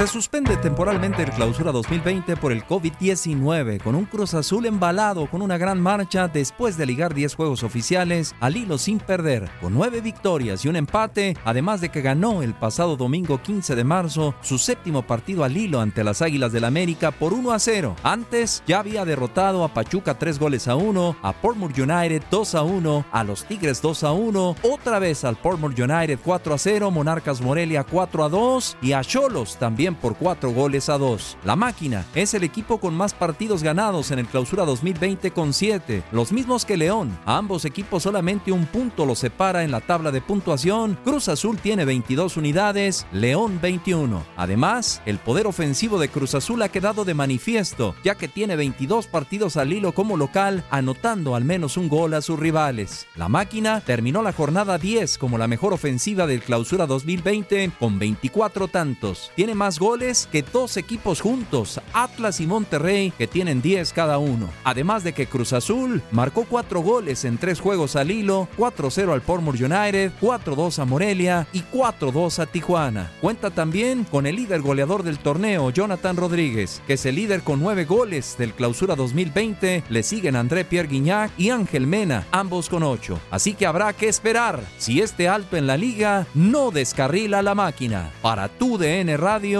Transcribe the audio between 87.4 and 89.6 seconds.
la máquina. Para tu DN Radio,